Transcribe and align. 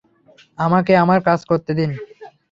আমাকে 0.59 0.93
আমার 1.03 1.19
কাজ 1.27 1.39
করতে 1.49 1.71
দিন! 1.79 1.89